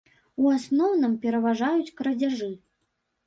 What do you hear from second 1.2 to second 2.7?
пераважаюць крадзяжы.